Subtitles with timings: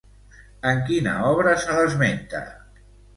[0.69, 2.41] En quina obra se l'esmenta?